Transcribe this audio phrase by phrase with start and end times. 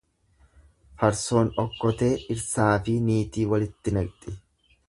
[1.01, 4.39] Farsoon okkotee dhirsaafi niitii walitti naqxi.